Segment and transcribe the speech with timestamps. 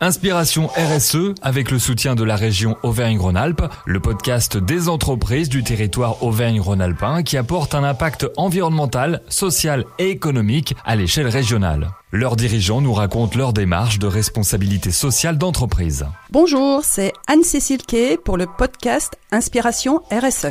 [0.00, 6.22] Inspiration RSE avec le soutien de la région Auvergne-Rhône-Alpes, le podcast des entreprises du territoire
[6.22, 11.92] Auvergne-Rhône-Alpin qui apporte un impact environnemental, social et économique à l'échelle régionale.
[12.12, 16.04] Leurs dirigeants nous racontent leur démarche de responsabilité sociale d'entreprise.
[16.30, 20.48] Bonjour, c'est Anne-Cécile Kay pour le podcast Inspiration RSE.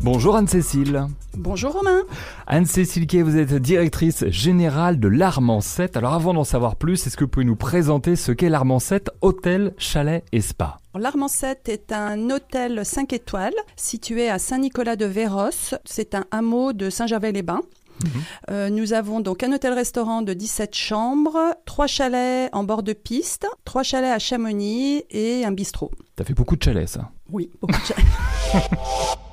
[0.00, 1.08] Bonjour Anne-Cécile.
[1.38, 2.02] Bonjour Romain.
[2.48, 5.96] Anne-Cécile Kay, vous êtes directrice générale de l'Armancette.
[5.96, 9.72] Alors avant d'en savoir plus, est-ce que vous pouvez nous présenter ce qu'est l'Armancette Hôtel,
[9.78, 10.78] Chalet et Spa?
[10.96, 15.76] L'Armancette est un hôtel 5 étoiles situé à Saint-Nicolas-de-Véros.
[15.84, 17.62] C'est un hameau de Saint-Gervais-les-Bains.
[18.02, 18.10] Mhm.
[18.50, 23.46] Euh, nous avons donc un hôtel-restaurant de 17 chambres, trois chalets en bord de piste,
[23.64, 25.92] trois chalets à Chamonix et un bistrot.
[26.16, 29.18] Ça fait beaucoup de chalets, ça Oui, beaucoup de chalets.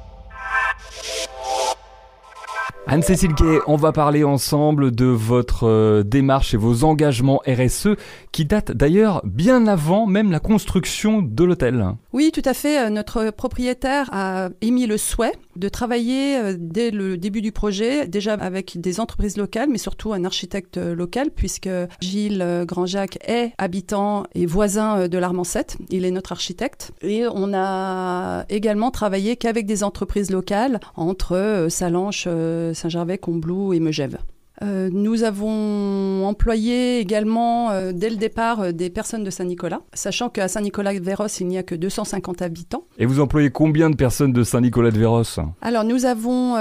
[2.88, 7.96] Anne-Cécile Gay, on va parler ensemble de votre euh, démarche et vos engagements RSE
[8.32, 11.84] qui datent d'ailleurs bien avant même la construction de l'hôtel.
[12.13, 12.85] Oui, tout à fait.
[12.85, 18.07] Euh, notre propriétaire a émis le souhait de travailler euh, dès le début du projet,
[18.07, 21.70] déjà avec des entreprises locales, mais surtout un architecte local, puisque
[22.01, 25.77] Gilles Grandjacques est habitant et voisin de l'Armancette.
[25.90, 26.91] Il est notre architecte.
[27.01, 32.27] Et on a également travaillé qu'avec des entreprises locales, entre Salanches,
[32.76, 34.18] Saint-Gervais, Combloux et Megève.
[34.62, 40.29] Euh, nous avons employé également euh, dès le départ euh, des personnes de Saint-Nicolas, sachant
[40.29, 42.85] qu'à Saint-Nicolas-de-Véros, il n'y a que 250 habitants.
[42.98, 45.23] Et vous employez combien de personnes de Saint-Nicolas-de-Véros?
[45.62, 46.55] Alors nous avons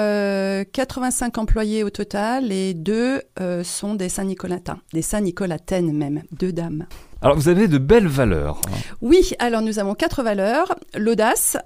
[0.72, 3.20] 85 employés au total et deux
[3.62, 6.86] sont des Saint-Nicolatins, des Saint-Nicolataines même, deux dames.
[7.22, 8.60] Alors vous avez de belles valeurs.
[9.00, 10.74] Oui, alors nous avons quatre valeurs.
[10.96, 11.56] L'audace,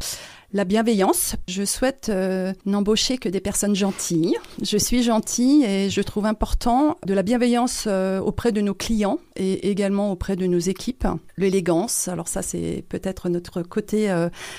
[0.53, 1.37] la bienveillance.
[1.47, 4.35] Je souhaite euh, n'embaucher que des personnes gentilles.
[4.63, 9.19] Je suis gentille et je trouve important de la bienveillance euh, auprès de nos clients
[9.37, 11.07] et également auprès de nos équipes.
[11.37, 14.13] L'élégance, alors ça c'est peut-être notre côté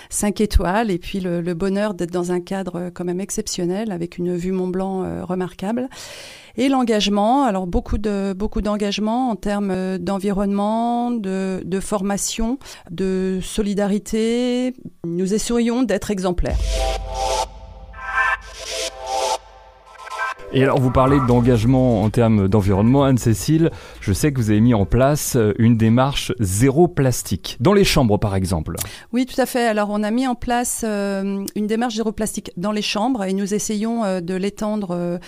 [0.09, 3.91] 5 euh, étoiles et puis le, le bonheur d'être dans un cadre quand même exceptionnel
[3.91, 5.89] avec une vue Mont Blanc remarquable.
[6.59, 12.59] Et l'engagement, alors beaucoup de d'engagement en termes euh, d'environnement, de, de formation,
[12.91, 14.73] de solidarité.
[15.05, 16.57] Nous essayons d'être exemplaires.
[20.51, 23.69] Et alors, vous parlez d'engagement en termes d'environnement, Anne-Cécile.
[24.01, 27.83] Je sais que vous avez mis en place euh, une démarche zéro plastique, dans les
[27.83, 28.75] chambres par exemple.
[29.13, 29.67] Oui, tout à fait.
[29.67, 33.33] Alors, on a mis en place euh, une démarche zéro plastique dans les chambres et
[33.33, 35.19] nous essayons de l'étendre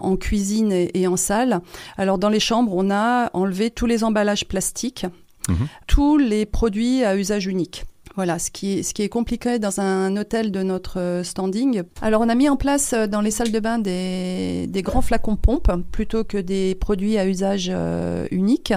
[0.00, 1.60] en cuisine et, en salle.
[1.96, 5.06] Alors dans les chambres, on a enlevé tous les emballages plastiques,
[5.48, 5.68] mhm.
[5.86, 7.84] tous les produits à usage unique.
[8.16, 11.82] Voilà, ce qui, est, compliqué dans un hôtel de notre euh, standing.
[12.00, 15.34] Alors, on a mis en place euh, dans les salles de bain des, grands flacons
[15.34, 18.72] pompes plutôt que des produits à usage euh, unique.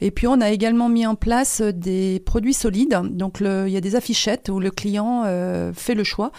[0.00, 2.98] Et puis, on a également mis en place des produits solides.
[3.10, 5.24] Donc, il y a des affichettes où le client
[5.74, 6.32] fait le choix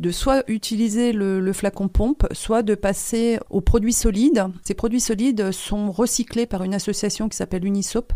[0.00, 4.46] de soit utiliser le, flacon pompe, soit de passer aux produits solides.
[4.64, 8.12] Ces produits solides sont recyclés par une association qui s'appelle Unisop,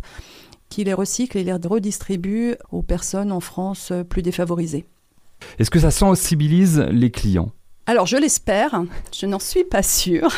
[0.72, 4.86] qui les recycle et les redistribue aux personnes en France plus défavorisées.
[5.58, 7.52] Est-ce que ça sensibilise les clients?
[7.86, 10.32] Alors je l'espère, je n'en suis pas sûre,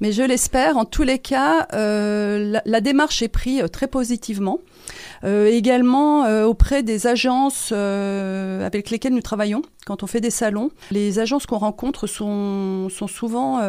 [0.00, 0.76] mais je l'espère.
[0.76, 4.60] En tous les cas, euh, la, démarche est prise très positivement.
[5.24, 10.30] Euh, également euh, auprès des agences euh, avec lesquelles nous travaillons quand on fait des
[10.30, 10.70] salons.
[10.92, 13.60] Les agences qu'on rencontre sont, sont souvent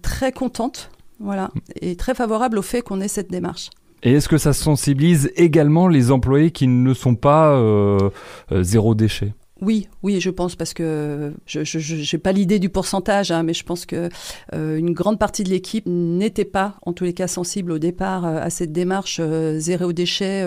[0.00, 0.90] très contentes
[1.20, 1.50] voilà,
[1.80, 3.70] et très favorables au fait qu'on ait cette démarche.
[4.02, 7.56] Et est-ce que ça sensibilise également les employés qui ne sont pas
[8.50, 9.32] zéro déchet?
[9.62, 13.62] Oui, oui, je pense parce que je n'ai pas l'idée du pourcentage, hein, mais je
[13.62, 14.08] pense que
[14.54, 18.26] euh, une grande partie de l'équipe n'était pas, en tous les cas, sensible au départ
[18.26, 20.44] euh, à cette démarche euh, zéro déchet,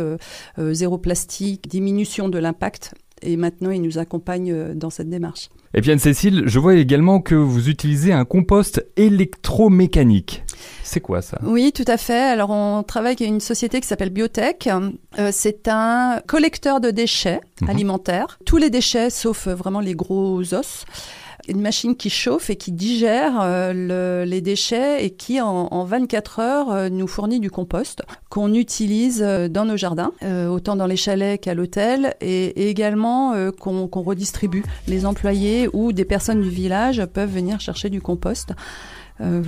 [0.57, 2.93] zéro plastique, diminution de l'impact.
[3.21, 5.49] Et maintenant, ils nous accompagnent dans cette démarche.
[5.73, 10.43] Et puis Anne-Cécile, je vois également que vous utilisez un compost électromécanique.
[10.83, 11.37] C'est quoi ça?
[11.43, 12.13] Oui, tout à fait.
[12.13, 14.67] Alors on travaille avec une société qui s'appelle Biotech.
[14.67, 17.69] Euh, c'est un collecteur de déchets mhm.
[17.69, 18.39] alimentaires.
[18.45, 20.85] Tous les déchets, sauf euh, vraiment les gros os
[21.47, 26.89] une machine qui chauffe et qui digère euh, les déchets et qui, en, 24 heures,
[26.89, 30.11] nous fournit du compost qu'on utilise dans nos jardins,
[30.49, 34.63] autant dans les chalets qu'à l'hôtel, et, également qu'on redistribue.
[34.87, 38.53] Les employés ou des personnes du village peuvent venir chercher du compost.
[39.21, 39.41] Euh,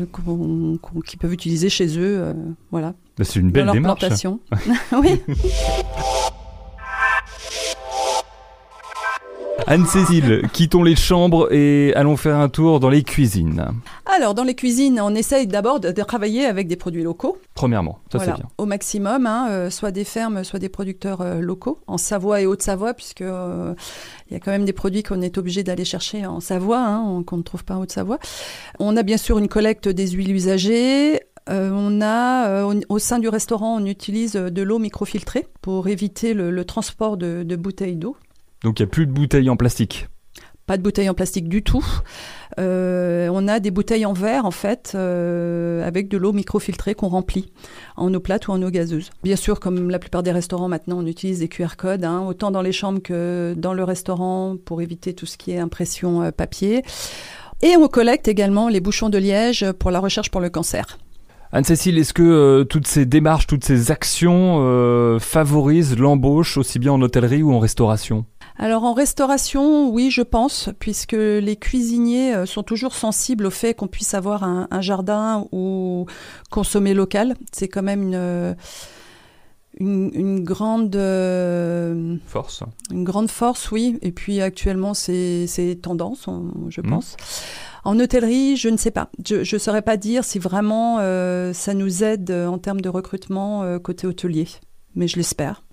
[1.06, 2.20] qu'ils peuvent utiliser chez eux.
[2.22, 2.34] Euh,
[2.72, 2.94] voilà.
[3.18, 4.00] Bah, c'est une belle dans leur démarche.
[4.00, 4.40] Plantation.
[4.94, 5.22] oui.
[9.70, 13.68] Anne-Cécile, quittons les chambres et allons faire un tour dans les cuisines.
[14.06, 17.38] alors, dans les cuisines, on essaye d'abord de, travailler avec des produits locaux.
[17.54, 18.46] Premièrement, ça c'est bien.
[18.58, 22.46] Au maximum, hein, euh, soit des fermes, soit des producteurs euh, locaux, en Savoie et
[22.46, 23.74] Haute-Savoie, puisque euh,
[24.30, 27.22] il y a quand même des produits qu'on est obligé d'aller chercher en Savoie, hein,
[27.28, 28.20] qu'on ne trouve pas en Haute-Savoie.
[28.80, 31.20] On a bien sûr une collecte des huiles usagées.
[31.50, 37.18] on a au, sein du restaurant, on utilise de l'eau microfiltrée pour éviter le, transport
[37.18, 38.16] de, de bouteilles d'eau.
[38.64, 40.08] Donc il n'y a plus de bouteilles en plastique
[40.68, 41.84] pas de bouteilles en plastique du tout.
[42.60, 47.08] Euh, on a des bouteilles en verre en fait, euh, avec de l'eau microfiltrée qu'on
[47.08, 47.52] remplit
[47.96, 49.10] en eau plate ou en eau gazeuse.
[49.24, 52.52] Bien sûr, comme la plupart des restaurants maintenant, on utilise des QR codes, hein, autant
[52.52, 56.32] dans les chambres que dans le restaurant pour éviter tout ce qui est impression euh,
[56.32, 56.84] papier.
[57.62, 60.98] Et on collecte également les bouchons de liège pour la recherche pour le cancer.
[61.54, 67.42] Anne-Cécile, est-ce que toutes ces démarches, toutes ces actions favorisent l'embauche aussi bien en hôtellerie
[67.42, 68.26] ou en restauration?
[68.60, 73.74] Alors en restauration, oui, je pense, puisque les cuisiniers euh, sont toujours sensibles au fait
[73.74, 76.06] qu'on puisse avoir un, jardin ou
[76.50, 77.36] consommer local.
[77.52, 78.56] C'est quand même une,
[79.80, 82.64] une, grande euh, force.
[82.92, 84.00] Une grande force, oui.
[84.02, 86.28] Et puis actuellement, c'est tendance,
[86.70, 86.90] je mmh.
[86.90, 87.18] pense.
[87.84, 89.10] En hôtellerie, je ne sais pas.
[89.24, 93.78] Je ne saurais pas dire si vraiment euh, ça nous aide en termes de recrutement
[93.80, 94.48] côté hôtelier,
[94.96, 95.64] mais je l'espère.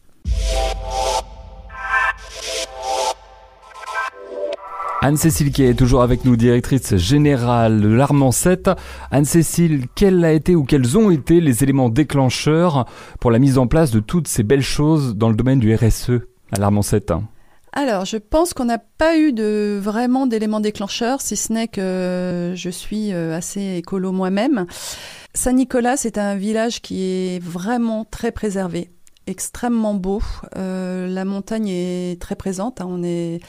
[5.05, 8.71] Anne-Cécile qui est toujours avec nous, directrice générale de l'Armancette.
[9.11, 12.87] Anne-Cécile, quels a été ou quels ont été les éléments déclencheurs
[13.21, 16.23] pour la mise en place de toutes ces belles choses dans le domaine du RSE
[16.56, 17.12] à l'Armancette?
[17.75, 22.55] Alors, je pense qu'on n'a pas eu de vraiment d'éléments déclencheurs, si ce n'est que
[22.56, 24.65] je suis euh, assez écolo moi-même.
[25.35, 28.89] Saint-Nicolas, c'est un village qui est vraiment très préservé,
[29.27, 30.23] extrêmement beau.
[30.56, 32.81] Euh, la montagne est très présente.
[32.81, 32.87] Hein.
[32.89, 33.41] on est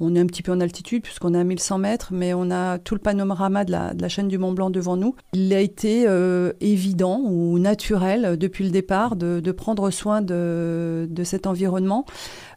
[0.00, 2.78] on est un petit peu en altitude puisqu'on est à 1100 mètres, mais on a
[2.78, 5.14] tout le panorama de la, chaîne du Mont Blanc devant nous.
[5.32, 11.08] Il a été euh, évident ou naturel euh, depuis le départ de, prendre soin de,
[11.22, 12.04] cet environnement.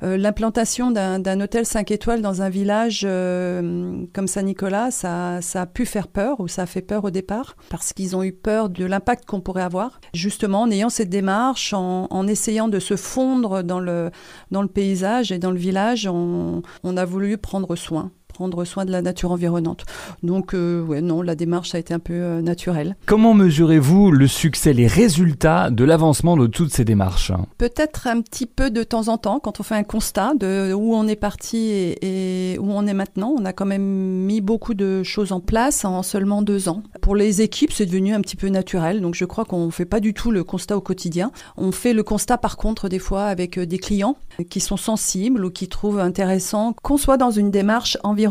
[0.04, 6.08] Euh, l'implantation d'un hôtel 5 étoiles dans un village comme Saint-Nicolas, ça, a pu faire
[6.08, 9.26] peur ou ça a fait peur au départ parce qu'ils ont eu peur de l'impact
[9.26, 10.00] qu'on pourrait avoir.
[10.14, 14.12] Justement, en ayant cette démarche, en, essayant de se fondre dans le,
[14.52, 18.92] dans le paysage et dans le village, on a voulu prendre soin prendre soin de
[18.92, 19.84] la nature environnante.
[20.22, 22.96] Donc, euh, ouais, non, la démarche a été un peu euh, naturelle.
[23.08, 27.32] Comment mesurez-vous le succès, les résultats de l'avancement de toutes ces démarches?
[27.58, 30.94] Peut-être un petit peu de temps en temps, quand on fait un constat de où
[30.94, 33.34] on est parti et, où on est maintenant.
[33.36, 36.84] On a quand même mis beaucoup de choses en place en seulement deux ans.
[37.02, 39.02] Pour les équipes, c'est devenu un petit peu naturel.
[39.02, 41.32] Donc, je crois qu'on ne fait pas du tout le constat au quotidien.
[41.58, 44.16] On fait le constat, par contre, des fois avec euh, des clients
[44.52, 48.27] qui sont sensibles ou qui trouvent intéressant qu'on soit dans une démarche environnementale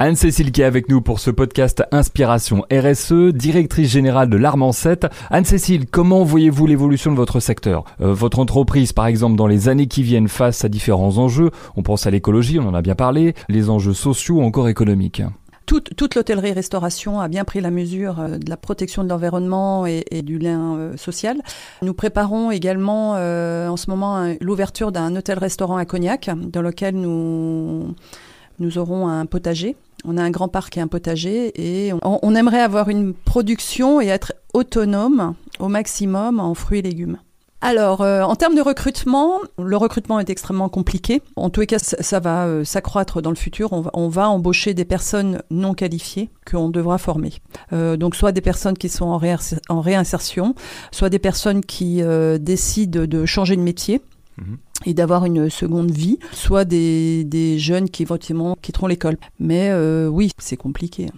[0.00, 5.06] Anne-Cécile qui est avec nous pour ce podcast Inspiration RSE, directrice générale de l'Armancette.
[5.30, 7.84] Anne-Cécile, comment voyez-vous l'évolution de votre secteur?
[8.00, 11.82] Euh, Votre entreprise, par exemple, dans les années qui viennent face à différents enjeux, on
[11.82, 15.22] pense à l'écologie, on en a bien parlé, les enjeux sociaux ou encore économiques
[15.66, 20.38] toute, l'hôtellerie-restauration a bien pris la mesure euh, de la protection de l'environnement et, du
[20.38, 21.40] lien euh, social.
[21.80, 27.94] Nous préparons également en ce moment l'ouverture d'un hôtel-restaurant à Cognac, dans lequel nous
[28.58, 29.76] nous aurons un potager.
[30.04, 34.08] On a un grand parc et un potager et on, aimerait avoir une production et
[34.08, 37.18] être autonome au maximum en fruits et légumes.
[37.62, 41.22] Alors, euh, en termes de recrutement, le recrutement est extrêmement compliqué.
[41.36, 43.72] En tous les cas, ça, va euh, s'accroître dans le futur.
[43.72, 47.32] On va, embaucher des personnes non qualifiées qu'on devra former.
[47.72, 49.18] Euh, donc, soit des personnes qui sont en,
[49.70, 50.54] en réinsertion,
[50.90, 52.02] soit des personnes qui
[52.38, 54.02] décident de changer de métier
[54.86, 59.16] et d'avoir une seconde vie, soit des, des jeunes qui éventuellement quitteront l'école.
[59.38, 61.08] Mais euh, oui, c'est compliqué.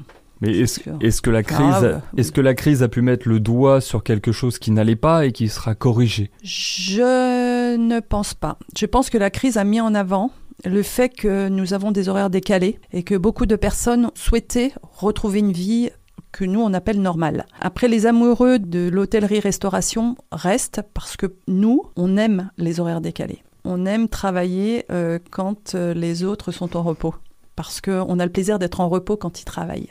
[0.41, 3.81] Mais est-ce est que la crise est-ce que la crise a pu mettre le doigt
[3.81, 6.31] sur quelque chose qui n'allait pas et qui sera corrigé?
[6.43, 8.59] Je ne pense pas.
[8.77, 10.31] Je pense que la crise a mis en avant
[10.65, 15.39] le fait que nous avons des horaires décalés et que beaucoup de personnes souhaitaient retrouver
[15.39, 15.91] une vie
[16.33, 17.47] que nous on appelle normal.
[17.61, 23.43] Après, les amoureux de l'hôtellerie-restauration restent parce que nous, on aime les horaires décalés.
[23.69, 27.17] On aime travailler euh, quand euh, les autres sont en repos
[27.57, 29.91] parce qu'on a le plaisir d'être en repos quand ils travaillent.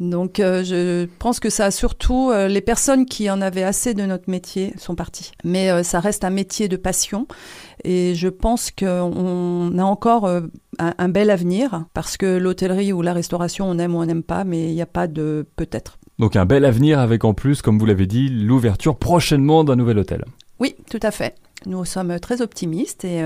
[0.00, 4.02] Donc euh, je pense que ça a surtout les personnes qui en avaient assez de
[4.04, 5.30] notre métier sont parties.
[5.44, 7.28] Mais ça reste un métier de passion
[7.84, 10.28] et je pense qu'on a encore
[10.78, 14.42] un, bel avenir parce que l'hôtellerie ou la restauration, on aime ou on n'aime pas,
[14.42, 15.98] mais il n'y a pas de peut-être.
[16.18, 19.98] Donc un bel avenir avec en plus, comme vous l'avez dit, l'ouverture prochainement d'un nouvel
[19.98, 20.24] hôtel.
[20.58, 21.36] Oui, tout à fait.
[21.66, 23.22] Nous sommes très optimistes et,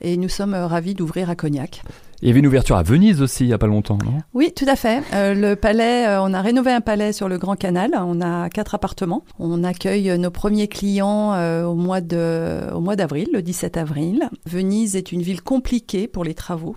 [0.00, 1.82] et nous sommes ravis d'ouvrir à Cognac.
[2.22, 4.20] Il y avait une ouverture à Venise aussi il n'y a pas longtemps, non?
[4.32, 5.02] Oui, tout à fait.
[5.12, 7.90] Euh, le palais, euh, on a rénové un palais sur le Grand Canal.
[7.96, 9.24] On a quatre appartements.
[9.40, 14.28] On accueille nos premiers clients euh, au mois de, au mois d'avril, le 17 avril.
[14.46, 16.76] Venise est une ville compliquée pour les travaux.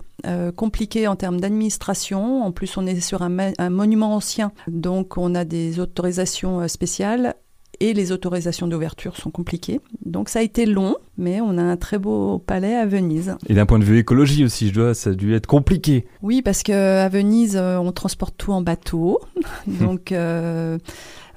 [0.56, 2.42] compliquée en termes d'administration.
[2.42, 7.36] En plus, on est sur un, un monument ancien, donc on a des autorisations spéciales
[7.80, 9.80] et les autorisations d'ouverture sont compliquées.
[10.04, 13.36] Donc ça a été long, mais on a un très beau palais à Venise.
[13.48, 16.06] Et d'un point de vue écologie aussi, je dois, ça a dû être compliqué.
[16.22, 19.20] Oui, parce qu'à Venise, euh, on transporte tout en bateau.
[19.66, 20.78] Donc euh,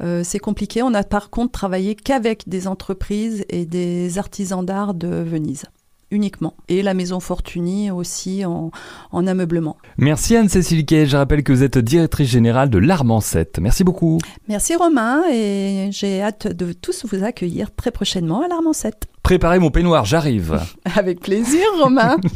[0.01, 0.81] euh, c'est compliqué.
[0.83, 5.65] On a par contre travaillé qu'avec des entreprises et des artisans d'art de Venise
[6.11, 6.55] uniquement.
[6.67, 8.71] Et la maison Fortuny aussi en,
[9.27, 9.77] ameublement.
[9.97, 11.05] Merci Anne-Cécile Kay.
[11.05, 13.59] Je rappelle que vous êtes directrice générale de l'Armancette.
[13.59, 14.19] Merci beaucoup.
[14.47, 19.07] Merci Romain et j'ai hâte de tous vous accueillir très prochainement à l'Armancette.
[19.23, 20.59] Préparez mon peignoir, j'arrive.
[20.95, 22.17] Avec plaisir Romain.